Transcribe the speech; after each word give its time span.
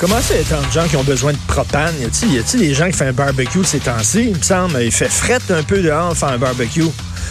Comment 0.00 0.16
a 0.16 0.20
tant 0.20 0.66
de 0.66 0.72
gens 0.72 0.88
qui 0.88 0.96
ont 0.96 1.04
besoin 1.04 1.32
de 1.32 1.38
propane? 1.46 1.94
Y 2.00 2.06
a-t-il 2.38 2.58
des 2.58 2.74
gens 2.74 2.86
qui 2.86 2.92
font 2.92 3.06
un 3.06 3.12
barbecue 3.12 3.62
ces 3.62 3.78
temps-ci? 3.78 4.30
Il 4.30 4.36
me 4.36 4.42
semble, 4.42 4.82
il 4.82 4.90
fait 4.90 5.08
fret 5.08 5.38
un 5.50 5.62
peu 5.62 5.80
dehors 5.80 6.16
faire 6.16 6.30
un 6.30 6.38
barbecue. 6.38 6.90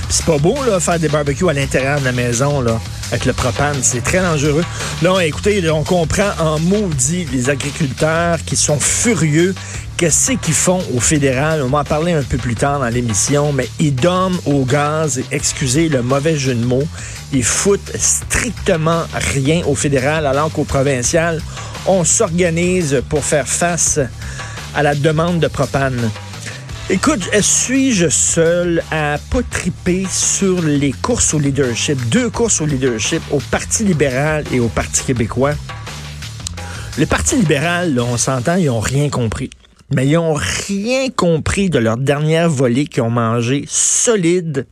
C'est 0.10 0.26
pas 0.26 0.38
beau, 0.38 0.56
là, 0.66 0.80
faire 0.80 1.00
des 1.00 1.10
barbecues 1.10 1.50
à 1.50 1.54
l'intérieur 1.54 2.00
de 2.00 2.06
la 2.06 2.14
maison, 2.14 2.62
là, 2.62 2.80
avec 3.12 3.26
le 3.26 3.34
propane. 3.34 3.78
C'est 3.82 4.04
très 4.04 4.22
dangereux. 4.22 4.64
Là, 5.02 5.20
écoutez, 5.22 5.70
on 5.70 5.84
comprend 5.84 6.32
en 6.40 6.60
maudit 6.60 7.26
les 7.32 7.50
agriculteurs 7.50 8.40
qui 8.46 8.56
sont 8.56 8.80
furieux. 8.80 9.56
Qu'est-ce 9.98 10.34
qu'ils 10.34 10.54
font 10.54 10.82
au 10.96 11.00
fédéral? 11.00 11.64
On 11.64 11.70
va 11.70 11.80
en 11.80 11.84
parler 11.84 12.14
un 12.14 12.22
peu 12.22 12.38
plus 12.38 12.54
tard 12.54 12.80
dans 12.80 12.90
l'émission, 12.90 13.52
mais 13.52 13.68
ils 13.80 13.96
dorment 13.96 14.40
au 14.46 14.64
gaz, 14.64 15.18
et 15.18 15.26
excusez 15.32 15.90
le 15.90 16.04
mauvais 16.04 16.38
jeu 16.38 16.54
de 16.54 16.64
mots. 16.64 16.88
Ils 17.34 17.44
foutent 17.44 17.92
strictement 17.98 19.06
rien 19.34 19.64
au 19.66 19.74
fédéral, 19.74 20.28
alors 20.28 20.52
qu'au 20.52 20.66
provincial, 20.66 21.42
on 21.88 22.04
s'organise 22.04 23.02
pour 23.10 23.24
faire 23.24 23.48
face 23.48 24.00
à 24.76 24.84
la 24.84 24.94
demande 24.94 25.40
de 25.40 25.48
propane. 25.48 26.12
Écoute, 26.90 27.28
suis-je 27.42 28.08
seul 28.08 28.82
à 28.92 29.18
pas 29.30 29.44
triper 29.44 30.06
sur 30.10 30.62
les 30.62 30.94
courses 30.94 31.34
au 31.34 31.40
leadership, 31.40 31.98
deux 32.08 32.30
courses 32.30 32.62
au 32.62 32.66
leadership, 32.66 33.22
au 33.30 33.40
Parti 33.52 33.84
libéral 33.84 34.46
et 34.54 34.62
au 34.62 34.70
Parti 34.70 35.04
québécois? 35.04 35.52
Le 36.98 37.06
Parti 37.06 37.36
libéral, 37.36 37.94
là, 37.94 38.06
on 38.06 38.16
s'entend, 38.16 38.56
ils 38.56 38.68
n'ont 38.68 38.80
rien 38.80 39.10
compris. 39.10 39.50
Mais 39.94 40.08
ils 40.08 40.14
n'ont 40.14 40.36
rien 40.36 41.10
compris 41.10 41.70
de 41.70 41.78
leur 41.78 41.98
dernière 41.98 42.50
volée 42.50 42.86
qu'ils 42.86 43.04
ont 43.04 43.10
mangé 43.10 43.66
solide. 43.68 44.66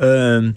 Euh, 0.00 0.50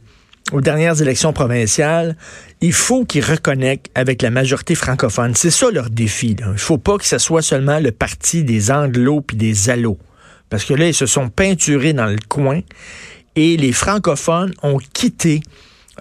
aux 0.54 0.62
dernières 0.62 1.02
élections 1.02 1.34
provinciales, 1.34 2.16
il 2.62 2.72
faut 2.72 3.04
qu'ils 3.04 3.26
reconnectent 3.26 3.92
avec 3.96 4.22
la 4.22 4.30
majorité 4.30 4.76
francophone. 4.76 5.36
C'est 5.36 5.52
ça 5.52 5.72
leur 5.72 5.90
défi. 5.90 6.38
Là. 6.40 6.48
Il 6.54 6.58
faut 6.58 6.78
pas 6.78 6.98
que 6.98 7.06
ce 7.06 7.18
soit 7.18 7.42
seulement 7.42 7.80
le 7.80 7.92
parti 7.92 8.46
des 8.46 8.72
anglos 8.72 9.20
puis 9.20 9.36
des 9.36 9.70
allos. 9.70 9.98
Parce 10.50 10.66
que 10.66 10.74
là, 10.74 10.88
ils 10.88 10.94
se 10.94 11.06
sont 11.06 11.30
peinturés 11.30 11.94
dans 11.94 12.08
le 12.08 12.18
coin 12.28 12.62
et 13.36 13.58
les 13.58 13.72
francophones 13.72 14.54
ont 14.64 14.80
quitté 14.94 15.42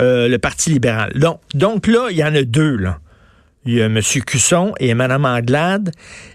euh, 0.01 0.29
le 0.29 0.39
Parti 0.39 0.71
libéral. 0.71 1.13
Donc, 1.55 1.87
là, 1.87 2.09
il 2.11 2.17
y 2.17 2.25
en 2.25 2.35
a 2.35 2.43
deux. 2.43 2.77
Là. 2.77 3.01
Il 3.65 3.75
y 3.75 3.83
a 3.83 3.87
M. 3.87 4.01
Cusson 4.27 4.73
et 4.81 4.95
Mme 4.95 5.25
Anglade. 5.25 5.93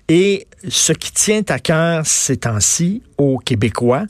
Et 0.08 0.48
ce 0.68 0.94
qui 0.94 1.12
tient 1.12 1.42
à 1.50 1.60
cœur 1.60 2.06
ces 2.06 2.38
temps-ci 2.38 3.02
aux 3.18 3.38
Québécois, 3.40 4.06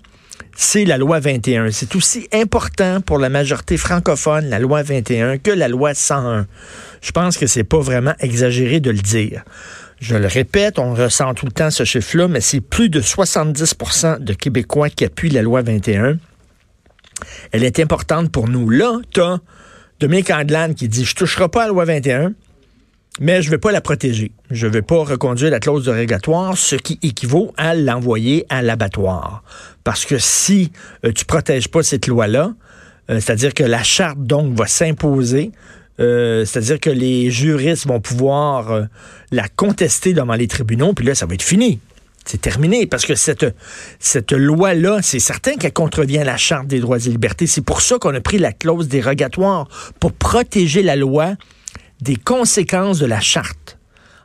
c'est 0.56 0.86
la 0.86 0.98
loi 0.98 1.20
21. 1.20 1.72
C'est 1.72 1.96
aussi 1.96 2.28
important 2.32 3.02
pour 3.02 3.18
la 3.18 3.30
majorité 3.30 3.78
francophone, 3.78 4.50
la 4.50 4.60
loi 4.60 4.84
21, 4.84 5.38
que 5.38 5.52
la 5.52 5.68
loi 5.68 5.94
101. 5.94 6.48
Je 7.02 7.12
pense 7.12 7.38
que 7.38 7.48
c'est 7.48 7.64
pas 7.64 7.80
vraiment 7.80 8.14
exagéré 8.20 8.80
de 8.80 8.92
le 8.92 9.00
dire. 9.00 9.44
Je 10.04 10.18
le 10.18 10.28
répète, 10.28 10.80
on 10.80 10.94
ressent 10.94 11.34
tout 11.34 11.46
le 11.46 11.54
temps 11.54 11.72
ce 11.72 11.86
chiffre-là, 11.86 12.28
mais 12.28 12.42
c'est 12.42 12.60
plus 12.60 12.90
de 12.90 13.00
70% 13.00 14.20
de 14.20 14.34
Québécois 14.34 14.90
qui 14.90 15.06
appuient 15.06 15.30
la 15.30 15.42
loi 15.42 15.62
21. 15.62 16.18
Elle 17.54 17.64
est 17.64 17.80
importante 17.80 18.30
pour 18.30 18.50
nous. 18.50 18.70
Là, 18.70 19.00
tu 19.12 19.22
as 19.22 19.40
Dominique 20.02 20.30
Anglade 20.30 20.76
qui 20.76 20.90
dit, 20.90 21.06
je 21.06 21.16
toucherai 21.16 21.48
pas 21.48 21.62
à 21.62 21.68
la 21.68 21.70
loi 21.70 21.86
21 21.86 22.34
mais 23.22 23.44
je 23.44 23.50
vais 23.50 23.60
pas 23.60 23.72
la 23.72 23.80
protéger. 23.80 24.32
Je 24.50 24.68
vais 24.68 24.82
pas 24.82 25.04
reconduire 25.04 25.52
la 25.52 25.60
clause 25.60 25.86
de 25.86 25.92
régatoire, 25.92 26.58
ce 26.58 26.76
qui 26.76 26.98
équivaut 27.04 27.54
à 27.58 27.76
l'envoyer 27.76 28.46
à 28.50 28.62
l'abattoir. 28.62 29.44
Parce 29.84 30.04
que 30.04 30.18
si 30.18 30.72
euh, 31.06 31.12
tu 31.14 31.24
protèges 31.24 31.70
pas 31.70 31.84
cette 31.84 32.08
loi-là, 32.08 32.56
euh, 33.12 33.20
c'est-à-dire 33.20 33.54
que 33.54 33.64
la 33.64 33.84
charte, 33.84 34.18
donc, 34.18 34.58
va 34.58 34.66
s'imposer, 34.66 35.52
euh, 36.00 36.46
c'est-à-dire 36.46 36.80
que 36.80 36.90
les 36.90 37.30
juristes 37.30 37.88
vont 37.88 38.00
pouvoir 38.00 38.88
la 39.32 39.48
contester 39.48 40.14
devant 40.14 40.34
les 40.34 40.48
tribunaux, 40.48 40.94
puis 40.94 41.06
là, 41.06 41.16
ça 41.16 41.26
va 41.26 41.34
être 41.34 41.44
fini. 41.44 41.80
C'est 42.26 42.40
terminé, 42.40 42.88
parce 42.88 43.06
que 43.06 43.16
cette, 43.16 44.32
loi-là, 44.32 45.02
c'est 45.02 45.20
certain 45.20 45.56
qu'elle 45.56 45.74
contrevient 45.74 46.24
la 46.26 46.38
Charte 46.38 46.68
des 46.68 46.80
droits 46.80 46.98
et 46.98 47.10
libertés. 47.10 47.48
C'est 47.48 47.62
pour 47.62 47.82
ça 47.82 47.98
qu'on 47.98 48.16
a 48.16 48.22
pris 48.22 48.38
la 48.38 48.54
clause 48.54 48.88
dérogatoire, 48.88 49.68
pour 50.00 50.14
protéger 50.14 50.84
la 50.84 50.96
loi 50.96 51.34
des 52.02 52.16
conséquences 52.16 53.00
de 53.00 53.06
la 53.06 53.20
charte, 53.20 53.78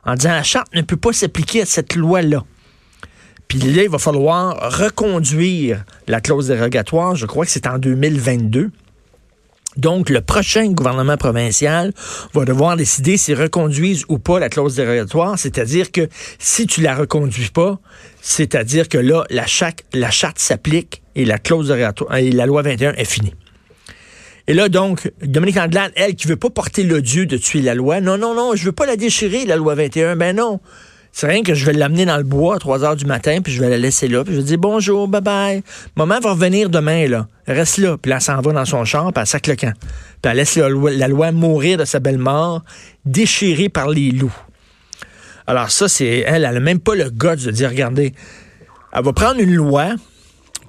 en 0.05 0.15
disant 0.15 0.31
la 0.31 0.43
charte 0.43 0.73
ne 0.73 0.81
peut 0.81 0.97
pas 0.97 1.13
s'appliquer 1.13 1.63
à 1.63 1.65
cette 1.65 1.95
loi-là. 1.95 2.45
Puis 3.47 3.59
là, 3.59 3.83
il 3.83 3.89
va 3.89 3.97
falloir 3.97 4.77
reconduire 4.79 5.83
la 6.07 6.21
clause 6.21 6.47
dérogatoire, 6.47 7.15
je 7.15 7.25
crois 7.25 7.45
que 7.45 7.51
c'est 7.51 7.67
en 7.67 7.79
2022. 7.79 8.71
Donc, 9.79 10.09
le 10.09 10.19
prochain 10.19 10.69
gouvernement 10.71 11.15
provincial 11.15 11.93
va 12.33 12.43
devoir 12.43 12.75
décider 12.75 13.15
s'il 13.15 13.39
reconduise 13.39 14.03
ou 14.09 14.19
pas 14.19 14.37
la 14.37 14.49
clause 14.49 14.75
dérogatoire, 14.75 15.39
c'est-à-dire 15.39 15.91
que 15.91 16.09
si 16.37 16.67
tu 16.67 16.81
la 16.81 16.95
reconduis 16.95 17.49
pas, 17.49 17.79
c'est-à-dire 18.21 18.89
que 18.89 18.97
là, 18.97 19.23
la, 19.29 19.45
charte 19.47 20.39
s'applique 20.39 21.01
et 21.15 21.23
la 21.23 21.37
clause 21.37 21.73
et 22.17 22.31
la 22.31 22.45
loi 22.45 22.61
21 22.61 22.93
est 22.93 23.05
finie. 23.05 23.33
Et 24.47 24.53
là, 24.53 24.67
donc, 24.67 25.09
Dominique 25.21 25.57
Anglade, 25.57 25.93
elle, 25.95 26.15
qui 26.15 26.27
veut 26.27 26.35
pas 26.35 26.49
porter 26.49 26.83
l'odieux 26.83 27.25
de 27.25 27.37
tuer 27.37 27.61
la 27.61 27.73
loi, 27.73 28.01
non, 28.01 28.17
non, 28.17 28.33
non, 28.33 28.55
je 28.55 28.65
veux 28.65 28.71
pas 28.73 28.85
la 28.85 28.97
déchirer, 28.97 29.45
la 29.45 29.55
loi 29.55 29.75
21. 29.75 30.17
Ben 30.17 30.35
non. 30.35 30.59
C'est 31.11 31.27
rien 31.27 31.43
que 31.43 31.53
je 31.53 31.65
vais 31.65 31.73
l'amener 31.73 32.05
dans 32.05 32.17
le 32.17 32.23
bois 32.23 32.55
à 32.55 32.59
3 32.59 32.83
heures 32.83 32.95
du 32.95 33.05
matin, 33.05 33.39
puis 33.43 33.51
je 33.51 33.59
vais 33.59 33.69
la 33.69 33.77
laisser 33.77 34.07
là, 34.07 34.23
puis 34.23 34.33
je 34.33 34.39
vais 34.39 34.45
dire 34.45 34.57
bonjour, 34.57 35.07
bye 35.07 35.21
bye. 35.21 35.63
Maman 35.95 36.19
va 36.19 36.31
revenir 36.31 36.69
demain, 36.69 37.07
là. 37.07 37.27
Reste 37.47 37.79
là. 37.79 37.97
Puis 37.97 38.09
là, 38.09 38.17
elle 38.17 38.21
s'en 38.21 38.39
va 38.41 38.53
dans 38.53 38.65
son 38.65 38.85
champ, 38.85 39.11
puis 39.11 39.21
elle 39.21 39.27
sac 39.27 39.47
le 39.47 39.55
camp. 39.55 39.73
Puis 40.21 40.31
elle 40.31 40.37
laisse 40.37 40.55
la 40.55 41.07
loi, 41.07 41.31
mourir 41.31 41.77
de 41.77 41.85
sa 41.85 41.99
belle 41.99 42.19
mort, 42.19 42.63
déchirée 43.05 43.69
par 43.69 43.89
les 43.89 44.11
loups. 44.11 44.35
Alors 45.47 45.71
ça, 45.71 45.87
c'est 45.87 46.19
elle, 46.19 46.45
elle 46.45 46.53
n'a 46.53 46.59
même 46.59 46.79
pas 46.79 46.93
le 46.95 47.09
goût 47.09 47.35
de 47.35 47.51
dire, 47.51 47.69
regardez, 47.69 48.13
elle 48.93 49.03
va 49.03 49.13
prendre 49.13 49.39
une 49.39 49.55
loi 49.55 49.95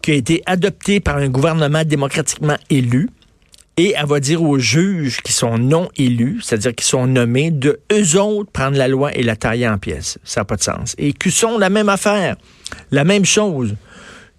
qui 0.03 0.13
a 0.13 0.15
été 0.15 0.43
adoptée 0.47 1.01
par 1.01 1.19
un 1.19 1.29
gouvernement 1.29 1.85
démocratiquement 1.85 2.57
élu, 2.71 3.11
et 3.81 3.95
elle 3.97 4.05
va 4.05 4.21
dire 4.21 4.43
aux 4.43 4.59
juges 4.59 5.23
qui 5.23 5.33
sont 5.33 5.57
non 5.57 5.89
élus, 5.97 6.41
c'est-à-dire 6.43 6.75
qui 6.75 6.85
sont 6.85 7.07
nommés, 7.07 7.51
de 7.51 7.81
eux 7.91 8.21
autres 8.21 8.51
prendre 8.51 8.77
la 8.77 8.89
loi 8.89 9.15
et 9.15 9.23
la 9.23 9.37
tailler 9.37 9.67
en 9.67 9.79
pièces. 9.79 10.19
Ça 10.23 10.43
n'a 10.43 10.45
pas 10.45 10.57
de 10.57 10.63
sens. 10.63 10.95
Et 10.99 11.15
Cusson, 11.15 11.57
la 11.57 11.71
même 11.71 11.89
affaire, 11.89 12.37
la 12.91 13.05
même 13.05 13.25
chose. 13.25 13.75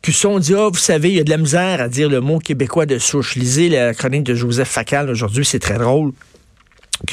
Cusson 0.04 0.38
dit, 0.38 0.54
ah, 0.56 0.70
vous 0.72 0.78
savez, 0.78 1.10
il 1.10 1.16
y 1.16 1.20
a 1.20 1.24
de 1.24 1.32
la 1.32 1.38
misère 1.38 1.82
à 1.82 1.88
dire 1.88 2.08
le 2.08 2.22
mot 2.22 2.38
québécois 2.38 2.86
de 2.86 3.00
souche. 3.00 3.36
Lisez 3.36 3.70
la 3.70 3.96
chronique 3.96 4.24
de 4.24 4.36
Joseph 4.36 4.70
Facal 4.70 5.10
aujourd'hui, 5.10 5.44
c'est 5.44 5.60
très 5.60 5.80
drôle 5.80 6.12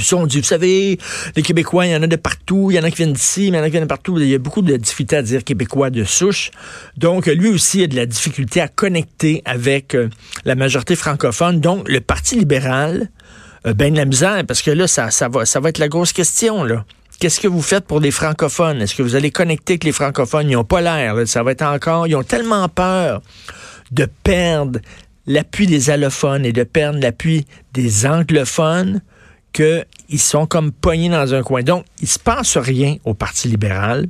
sont 0.02 0.26
dit, 0.26 0.38
vous 0.38 0.44
savez, 0.44 0.98
les 1.36 1.42
Québécois, 1.42 1.86
il 1.86 1.92
y 1.92 1.96
en 1.96 2.02
a 2.02 2.06
de 2.06 2.16
partout, 2.16 2.70
il 2.70 2.76
y 2.76 2.78
en 2.78 2.84
a 2.84 2.90
qui 2.90 2.96
viennent 2.96 3.12
d'ici, 3.12 3.50
mais 3.50 3.58
il 3.58 3.60
y 3.60 3.62
en 3.62 3.64
a 3.64 3.66
qui 3.66 3.72
viennent 3.72 3.88
partout. 3.88 4.18
Il 4.18 4.28
y 4.28 4.34
a 4.34 4.38
beaucoup 4.38 4.62
de 4.62 4.76
difficultés 4.76 5.16
à 5.16 5.22
dire 5.22 5.44
Québécois 5.44 5.90
de 5.90 6.04
souche. 6.04 6.50
Donc, 6.96 7.26
lui 7.26 7.48
aussi 7.48 7.82
a 7.82 7.86
de 7.86 7.96
la 7.96 8.06
difficulté 8.06 8.60
à 8.60 8.68
connecter 8.68 9.42
avec 9.44 9.94
euh, 9.94 10.08
la 10.44 10.54
majorité 10.54 10.96
francophone. 10.96 11.60
Donc, 11.60 11.88
le 11.88 12.00
Parti 12.00 12.36
libéral, 12.36 13.08
euh, 13.66 13.74
ben 13.74 13.92
de 13.92 13.98
la 13.98 14.04
misère, 14.04 14.44
parce 14.46 14.62
que 14.62 14.70
là, 14.70 14.86
ça, 14.86 15.10
ça, 15.10 15.28
va, 15.28 15.44
ça 15.44 15.60
va 15.60 15.68
être 15.68 15.78
la 15.78 15.88
grosse 15.88 16.12
question, 16.12 16.64
là. 16.64 16.84
Qu'est-ce 17.20 17.40
que 17.40 17.48
vous 17.48 17.62
faites 17.62 17.84
pour 17.84 17.98
les 17.98 18.12
francophones? 18.12 18.80
Est-ce 18.80 18.94
que 18.94 19.02
vous 19.02 19.16
allez 19.16 19.32
connecter 19.32 19.72
avec 19.72 19.82
les 19.82 19.90
francophones? 19.90 20.48
Ils 20.48 20.52
n'ont 20.52 20.62
pas 20.62 20.80
l'air. 20.80 21.16
Ça 21.26 21.42
va 21.42 21.50
être 21.50 21.62
encore... 21.62 22.06
Ils 22.06 22.14
ont 22.14 22.22
tellement 22.22 22.68
peur 22.68 23.22
de 23.90 24.06
perdre 24.22 24.78
l'appui 25.26 25.66
des 25.66 25.90
allophones 25.90 26.44
et 26.46 26.52
de 26.52 26.62
perdre 26.62 27.00
l'appui 27.00 27.44
des 27.74 28.06
anglophones 28.06 29.00
qu'ils 29.58 30.20
sont 30.20 30.46
comme 30.46 30.70
pognés 30.70 31.08
dans 31.08 31.34
un 31.34 31.42
coin. 31.42 31.62
Donc, 31.62 31.84
il 32.00 32.08
se 32.08 32.18
passe 32.18 32.56
rien 32.56 32.96
au 33.04 33.14
Parti 33.14 33.48
libéral. 33.48 34.06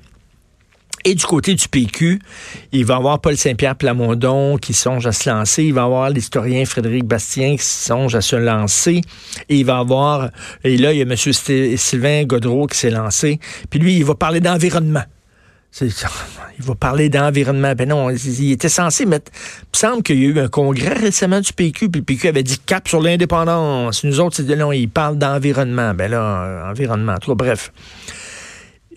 Et 1.05 1.15
du 1.15 1.25
côté 1.25 1.55
du 1.55 1.69
PQ, 1.69 2.21
il 2.73 2.85
va 2.85 2.95
y 2.95 2.97
avoir 2.97 3.21
Paul 3.21 3.37
Saint-Pierre 3.37 3.77
Plamondon 3.77 4.59
qui 4.59 4.75
songe 4.75 5.07
à 5.07 5.13
se 5.13 5.31
lancer. 5.31 5.65
Il 5.65 5.73
va 5.73 5.83
y 5.83 5.85
avoir 5.85 6.11
l'historien 6.11 6.65
Frédéric 6.67 7.05
Bastien 7.05 7.57
qui 7.57 7.65
songe 7.65 8.15
à 8.15 8.21
se 8.21 8.37
lancer. 8.37 9.01
Et 9.49 9.57
il 9.57 9.65
va 9.65 9.79
y 9.79 9.81
avoir, 9.81 10.31
et 10.65 10.77
là, 10.77 10.93
il 10.93 10.99
y 10.99 11.03
a 11.03 11.05
M. 11.05 11.17
Sylvain 11.17 12.25
Godreau 12.25 12.67
qui 12.67 12.77
s'est 12.77 12.91
lancé. 12.91 13.39
Puis 13.71 13.79
lui, 13.79 13.97
il 13.97 14.05
va 14.05 14.17
parler 14.17 14.41
d'environnement. 14.41 15.05
Il 15.81 16.65
va 16.65 16.75
parler 16.75 17.09
d'environnement. 17.09 17.75
Ben 17.75 17.89
non, 17.89 18.11
il 18.11 18.53
était 18.53 18.69
censé 18.69 19.07
mettre. 19.07 19.31
Il 19.35 19.67
me 19.75 19.79
semble 19.79 20.03
qu'il 20.03 20.23
y 20.23 20.27
a 20.27 20.29
eu 20.29 20.39
un 20.41 20.49
congrès 20.49 20.95
récemment 20.95 21.41
du 21.41 21.53
PQ, 21.53 21.89
puis 21.89 22.01
le 22.01 22.05
PQ 22.05 22.29
avait 22.29 22.43
dit 22.43 22.59
cap 22.59 22.89
sur 22.89 23.01
l'indépendance. 23.01 24.03
Nous 24.03 24.19
autres, 24.21 24.37
c'est 24.37 24.57
non, 24.57 24.73
il 24.73 24.89
parle 24.89 25.19
d'environnement. 25.19 25.95
Ben 25.95 26.11
là, 26.11 26.69
environnement. 26.71 27.17
Trop 27.19 27.35
bref. 27.35 27.73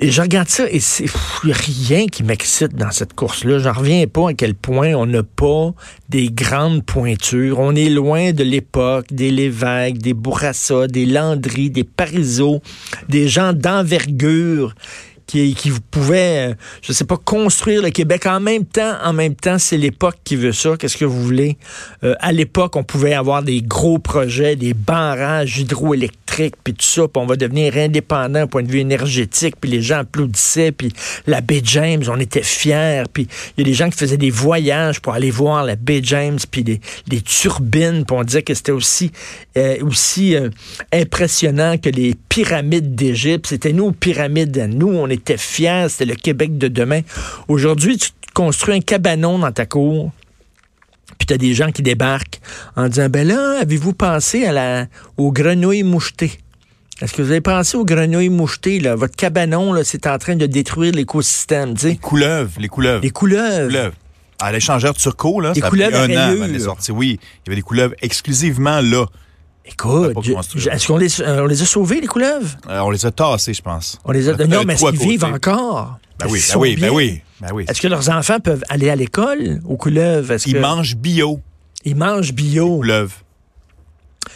Et 0.03 0.09
je 0.09 0.19
regarde 0.19 0.47
ça 0.47 0.67
et 0.67 0.79
c'est 0.79 1.05
rien 1.43 2.07
qui 2.07 2.23
m'excite 2.23 2.73
dans 2.73 2.89
cette 2.89 3.13
course-là. 3.13 3.59
J'en 3.59 3.73
reviens 3.73 4.07
pas 4.07 4.29
à 4.29 4.33
quel 4.33 4.55
point 4.55 4.95
on 4.95 5.05
n'a 5.05 5.21
pas 5.21 5.75
des 6.09 6.31
grandes 6.31 6.83
pointures. 6.83 7.59
On 7.59 7.75
est 7.75 7.89
loin 7.89 8.31
de 8.31 8.43
l'époque 8.43 9.05
des 9.11 9.29
Lévesque, 9.29 9.97
des 9.97 10.15
Bourassa, 10.15 10.87
des 10.87 11.05
Landry, 11.05 11.69
des 11.69 11.83
Parizeau, 11.83 12.61
des 13.09 13.27
gens 13.27 13.53
d'envergure 13.53 14.73
qui, 15.31 15.71
pouvait, 15.91 16.51
euh, 16.51 16.53
je 16.81 16.91
sais 16.91 17.05
pas, 17.05 17.17
construire 17.17 17.81
le 17.81 17.89
Québec 17.89 18.25
en 18.25 18.39
même 18.39 18.65
temps. 18.65 18.95
En 19.03 19.13
même 19.13 19.35
temps, 19.35 19.57
c'est 19.57 19.77
l'époque 19.77 20.17
qui 20.23 20.35
veut 20.35 20.51
ça. 20.51 20.75
Qu'est-ce 20.77 20.97
que 20.97 21.05
vous 21.05 21.23
voulez? 21.23 21.57
Euh, 22.03 22.15
à 22.19 22.31
l'époque, 22.31 22.75
on 22.75 22.83
pouvait 22.83 23.13
avoir 23.13 23.41
des 23.41 23.61
gros 23.61 23.99
projets, 23.99 24.55
des 24.55 24.73
barrages 24.73 25.59
hydroélectriques 25.59 26.20
puis 26.63 26.73
tout 26.73 26.85
ça, 26.85 27.03
on 27.15 27.25
va 27.25 27.35
devenir 27.35 27.77
indépendant 27.77 28.43
au 28.43 28.47
point 28.47 28.63
de 28.63 28.71
vue 28.71 28.79
énergétique, 28.79 29.55
puis 29.59 29.69
les 29.69 29.81
gens 29.81 29.99
applaudissaient, 29.99 30.71
puis 30.71 30.93
la 31.27 31.41
baie 31.41 31.61
James, 31.63 32.03
on 32.07 32.19
était 32.19 32.43
fiers, 32.43 33.03
puis 33.11 33.27
il 33.57 33.61
y 33.61 33.67
a 33.67 33.69
des 33.69 33.73
gens 33.73 33.89
qui 33.89 33.97
faisaient 33.97 34.17
des 34.17 34.29
voyages 34.29 35.01
pour 35.01 35.13
aller 35.13 35.31
voir 35.31 35.63
la 35.63 35.75
baie 35.75 36.01
James, 36.03 36.39
puis 36.49 36.63
les, 36.63 37.21
turbines, 37.21 38.05
puis 38.05 38.15
on 38.17 38.23
disait 38.23 38.43
que 38.43 38.53
c'était 38.53 38.71
aussi, 38.71 39.11
euh, 39.57 39.77
aussi 39.83 40.35
euh, 40.35 40.49
impressionnant 40.91 41.77
que 41.77 41.89
les 41.89 42.15
pyramides 42.29 42.95
d'Égypte. 42.95 43.47
C'était 43.47 43.73
nous, 43.73 43.91
pyramides 43.91 44.69
nous, 44.73 44.89
on 44.89 45.07
était 45.07 45.37
fiers, 45.37 45.87
c'était 45.89 46.05
le 46.05 46.15
Québec 46.15 46.57
de 46.57 46.67
demain. 46.67 47.01
Aujourd'hui, 47.47 47.97
tu 47.97 48.09
construis 48.33 48.75
un 48.75 48.79
cabanon 48.79 49.39
dans 49.39 49.51
ta 49.51 49.65
cour, 49.65 50.11
puis 51.21 51.27
tu 51.27 51.33
as 51.35 51.37
des 51.37 51.53
gens 51.53 51.71
qui 51.71 51.83
débarquent 51.83 52.41
en 52.75 52.87
disant, 52.87 53.07
ben 53.07 53.27
là, 53.27 53.59
avez-vous 53.61 53.93
pensé 53.93 54.43
à 54.43 54.51
la, 54.51 54.87
aux 55.17 55.31
grenouilles 55.31 55.83
mouchetées? 55.83 56.31
Est-ce 56.99 57.13
que 57.13 57.21
vous 57.21 57.29
avez 57.29 57.41
pensé 57.41 57.77
aux 57.77 57.85
grenouilles 57.85 58.29
mouchetées? 58.29 58.79
Là? 58.79 58.95
Votre 58.95 59.15
cabanon, 59.15 59.71
là, 59.71 59.83
c'est 59.83 60.07
en 60.07 60.17
train 60.17 60.35
de 60.35 60.47
détruire 60.47 60.93
l'écosystème. 60.93 61.75
Les 61.83 61.97
couleuvres, 61.97 62.59
les 62.59 62.67
couleuvres. 62.69 63.03
Les 63.03 63.11
couleuvres. 63.11 63.93
À 64.39 64.51
l'échangeur 64.51 64.95
turco, 64.95 65.39
là, 65.41 65.53
les 65.53 65.61
ça 65.61 65.69
couleuvres 65.69 65.95
a 65.95 66.05
pris 66.05 66.15
un 66.15 66.19
an 66.19 66.75
Oui, 66.89 67.19
il 67.21 67.37
y 67.45 67.49
avait 67.49 67.57
des 67.57 67.61
couleuvres 67.61 67.93
exclusivement 68.01 68.81
là. 68.81 69.05
Écoute, 69.65 70.17
est-ce 70.71 70.87
qu'on 70.87 70.97
les, 70.97 71.21
euh, 71.21 71.43
on 71.43 71.45
les 71.45 71.61
a 71.61 71.65
sauvés, 71.65 72.01
les 72.01 72.07
couleuvres? 72.07 72.57
Euh, 72.67 72.79
on 72.79 72.89
les 72.89 73.05
a 73.05 73.11
tassés, 73.11 73.53
je 73.53 73.61
pense. 73.61 73.99
On 74.05 74.11
les 74.11 74.27
a. 74.27 74.35
Non, 74.35 74.63
mais 74.65 74.73
est-ce 74.73 74.85
qu'ils 74.89 74.99
vivent 74.99 75.25
encore? 75.25 75.99
Ben 76.19 76.27
oui, 76.29 76.43
ben 76.47 76.59
oui, 76.59 76.75
ben 76.75 76.89
oui, 76.89 77.21
ben 77.39 77.49
oui. 77.53 77.65
Est-ce 77.67 77.81
que 77.81 77.87
leurs 77.87 78.09
enfants 78.09 78.39
peuvent 78.39 78.63
aller 78.69 78.89
à 78.89 78.95
l'école 78.95 79.59
aux 79.65 79.77
couleuvres? 79.77 80.35
Ils 80.45 80.59
mangent 80.59 80.95
bio. 80.95 81.39
Ils 81.83 81.95
mangent 81.95 82.33
bio. 82.33 82.77
Couleuvres. 82.77 83.15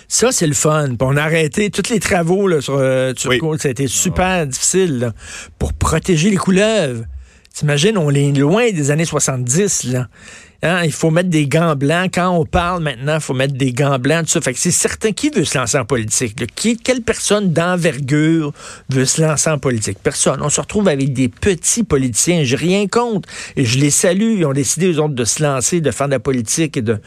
Ça, 0.08 0.32
c'est 0.32 0.48
le 0.48 0.54
fun. 0.54 0.90
on 1.00 1.18
a 1.18 1.24
arrêté 1.24 1.70
tous 1.70 1.90
les 1.90 2.00
travaux 2.00 2.48
là, 2.48 2.62
sur 2.62 2.78
euh, 2.78 3.14
Turco. 3.14 3.58
Ça 3.58 3.68
a 3.68 3.72
été 3.72 3.88
super 3.88 4.46
difficile 4.46 5.12
pour 5.58 5.74
protéger 5.74 6.30
les 6.30 6.38
couleuvres. 6.38 7.06
T'imagines, 7.56 7.98
on 7.98 8.12
est 8.12 8.34
loin 8.34 8.70
des 8.72 8.92
années 8.92 9.06
70, 9.06 9.86
là. 9.86 10.10
Hein, 10.62 10.82
il 10.84 10.92
faut 10.92 11.10
mettre 11.10 11.30
des 11.30 11.48
gants 11.48 11.76
blancs. 11.78 12.12
Quand 12.14 12.30
on 12.32 12.44
parle 12.46 12.84
maintenant, 12.84 13.16
il 13.16 13.22
faut 13.22 13.34
mettre 13.34 13.54
des 13.54 13.72
gants 13.72 13.98
blancs, 13.98 14.26
tout 14.26 14.32
ça. 14.32 14.42
Fait 14.42 14.52
que 14.52 14.60
c'est 14.60 14.72
certain 14.72 15.14
qui 15.14 15.30
veut 15.30 15.46
se 15.46 15.58
lancer 15.58 15.78
en 15.78 15.86
politique. 15.86 16.36
Qui, 16.54 16.76
quelle 16.76 17.02
personne 17.02 17.54
d'envergure 17.54 18.52
veut 18.90 19.06
se 19.06 19.22
lancer 19.22 19.50
en 19.50 19.58
politique? 19.58 20.00
Personne. 20.04 20.42
On 20.42 20.50
se 20.50 20.60
retrouve 20.60 20.90
avec 20.90 21.14
des 21.14 21.30
petits 21.30 21.84
politiciens. 21.84 22.44
J'ai 22.44 22.58
rien 22.58 22.88
contre. 22.88 23.30
Et 23.56 23.64
je 23.64 23.80
les 23.80 23.90
salue. 23.90 24.40
Ils 24.40 24.46
ont 24.46 24.54
décidé, 24.54 24.92
eux 24.92 25.00
autres, 25.00 25.14
de 25.14 25.26
se 25.26 25.42
lancer, 25.42 25.80
de 25.80 25.92
faire 25.92 26.08
de 26.08 26.14
la 26.14 26.20
politique 26.20 26.76
et 26.76 26.82
de, 26.82 27.00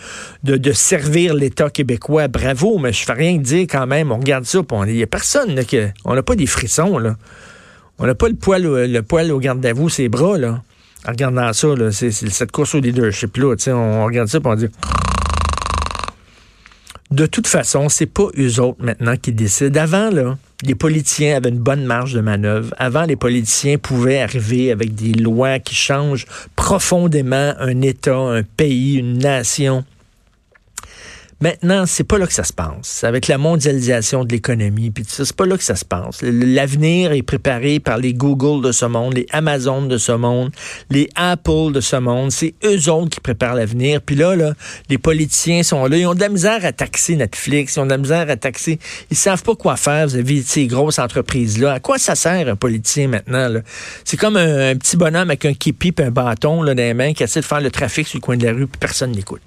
de, 0.44 0.72
servir 0.72 1.34
l'État 1.34 1.68
québécois. 1.68 2.28
Bravo, 2.28 2.78
mais 2.78 2.94
je 2.94 3.04
fais 3.04 3.12
rien 3.12 3.36
dire 3.36 3.66
quand 3.68 3.86
même. 3.86 4.12
On 4.12 4.18
regarde 4.18 4.44
ça, 4.44 4.60
il 4.86 4.94
n'y 4.94 5.02
a 5.02 5.06
personne. 5.06 5.54
Là, 5.54 5.62
on 6.06 6.14
n'a 6.14 6.22
pas 6.22 6.36
des 6.36 6.46
frissons, 6.46 6.96
là. 6.96 7.16
On 7.98 8.06
n'a 8.06 8.14
pas 8.14 8.28
le 8.28 8.34
poil, 8.34 8.62
le 8.62 9.00
poil 9.02 9.32
au 9.32 9.38
garde 9.38 9.64
à 9.64 9.72
vous, 9.72 9.88
ses 9.88 10.08
bras, 10.08 10.38
là 10.38 10.62
en 11.06 11.10
regardant 11.10 11.52
ça, 11.52 11.68
c'est, 11.90 12.10
cette 12.10 12.52
course 12.52 12.74
au 12.74 12.80
leadership-là, 12.80 13.54
on 13.68 14.04
regarde 14.04 14.28
ça 14.28 14.38
et 14.38 14.40
on 14.44 14.54
dit... 14.54 14.68
De 17.10 17.24
toute 17.24 17.46
façon, 17.46 17.88
c'est 17.88 18.04
pas 18.04 18.26
eux 18.38 18.60
autres 18.60 18.84
maintenant 18.84 19.16
qui 19.16 19.32
décident. 19.32 19.80
Avant, 19.80 20.10
là, 20.10 20.36
les 20.62 20.74
politiciens 20.74 21.38
avaient 21.38 21.48
une 21.48 21.58
bonne 21.58 21.86
marge 21.86 22.12
de 22.12 22.20
manœuvre. 22.20 22.74
Avant, 22.76 23.04
les 23.04 23.16
politiciens 23.16 23.78
pouvaient 23.78 24.20
arriver 24.20 24.70
avec 24.70 24.94
des 24.94 25.14
lois 25.14 25.58
qui 25.58 25.74
changent 25.74 26.26
profondément 26.54 27.54
un 27.58 27.80
État, 27.80 28.14
un 28.14 28.42
pays, 28.42 28.96
une 28.96 29.16
nation. 29.16 29.84
Maintenant, 31.40 31.86
c'est 31.86 32.02
pas 32.02 32.18
là 32.18 32.26
que 32.26 32.32
ça 32.32 32.42
se 32.42 32.52
passe. 32.52 33.04
Avec 33.04 33.28
la 33.28 33.38
mondialisation 33.38 34.24
de 34.24 34.32
l'économie, 34.32 34.90
puis 34.90 35.04
c'est 35.06 35.32
pas 35.36 35.46
là 35.46 35.56
que 35.56 35.62
ça 35.62 35.76
se 35.76 35.84
passe. 35.84 36.20
L'avenir 36.22 37.12
est 37.12 37.22
préparé 37.22 37.78
par 37.78 37.98
les 37.98 38.12
Google 38.12 38.66
de 38.66 38.72
ce 38.72 38.84
monde, 38.86 39.14
les 39.14 39.26
Amazon 39.30 39.82
de 39.82 39.98
ce 39.98 40.10
monde, 40.10 40.50
les 40.90 41.08
Apple 41.14 41.70
de 41.72 41.80
ce 41.80 41.94
monde. 41.94 42.32
C'est 42.32 42.54
eux 42.64 42.90
autres 42.90 43.10
qui 43.10 43.20
préparent 43.20 43.54
l'avenir. 43.54 44.00
Puis 44.02 44.16
là, 44.16 44.34
là, 44.34 44.54
les 44.88 44.98
politiciens 44.98 45.62
sont 45.62 45.86
là. 45.86 45.96
Ils 45.96 46.06
ont 46.06 46.14
de 46.14 46.20
la 46.20 46.28
misère 46.28 46.64
à 46.64 46.72
taxer 46.72 47.14
Netflix. 47.14 47.76
Ils 47.76 47.80
ont 47.80 47.86
de 47.86 47.90
la 47.90 47.98
misère 47.98 48.28
à 48.28 48.36
taxer. 48.36 48.80
Ils 49.12 49.16
savent 49.16 49.44
pas 49.44 49.54
quoi 49.54 49.76
faire 49.76 50.08
vis-à-vis 50.08 50.42
de 50.42 50.48
ces 50.48 50.66
grosses 50.66 50.98
entreprises-là. 50.98 51.74
À 51.74 51.80
quoi 51.80 51.98
ça 51.98 52.16
sert 52.16 52.48
un 52.48 52.56
politicien 52.56 53.06
maintenant? 53.06 53.60
C'est 54.04 54.16
comme 54.16 54.36
un, 54.36 54.74
petit 54.74 54.96
bonhomme 54.96 55.30
avec 55.30 55.44
un 55.44 55.54
képi 55.54 55.94
et 55.96 56.02
un 56.02 56.10
bâton 56.10 56.62
là, 56.62 56.74
dans 56.74 56.82
les 56.82 56.94
mains 56.94 57.12
qui 57.12 57.22
essaie 57.22 57.40
de 57.40 57.44
faire 57.44 57.60
le 57.60 57.70
trafic 57.70 58.08
sur 58.08 58.16
le 58.16 58.22
coin 58.22 58.36
de 58.36 58.44
la 58.44 58.52
rue, 58.52 58.66
puis 58.66 58.78
personne 58.80 59.12
n'écoute. 59.12 59.42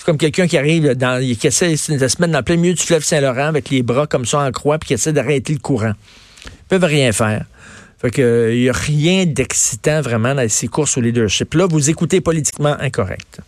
C'est 0.00 0.06
comme 0.06 0.16
quelqu'un 0.16 0.46
qui 0.46 0.56
arrive, 0.56 0.94
dans, 0.94 1.20
qui 1.20 1.46
essaie 1.46 1.72
de 1.72 1.76
se 1.76 1.92
mettre 1.92 2.32
dans 2.32 2.42
plein 2.42 2.56
milieu 2.56 2.72
du 2.72 2.82
fleuve 2.82 3.04
Saint-Laurent 3.04 3.48
avec 3.48 3.68
les 3.68 3.82
bras 3.82 4.06
comme 4.06 4.24
ça 4.24 4.40
en 4.40 4.50
croix, 4.50 4.78
puis 4.78 4.86
qui 4.86 4.94
essaie 4.94 5.12
d'arrêter 5.12 5.52
le 5.52 5.58
courant. 5.58 5.92
Ils 6.46 6.68
peuvent 6.70 6.84
rien 6.84 7.12
faire. 7.12 7.44
Fait 8.00 8.10
que, 8.10 8.50
il 8.50 8.62
n'y 8.62 8.70
a 8.70 8.72
rien 8.72 9.26
d'excitant 9.26 10.00
vraiment 10.00 10.34
dans 10.34 10.48
ces 10.48 10.68
courses 10.68 10.96
au 10.96 11.02
leadership. 11.02 11.52
Là, 11.52 11.66
vous 11.66 11.90
écoutez 11.90 12.22
politiquement 12.22 12.74
incorrect. 12.80 13.40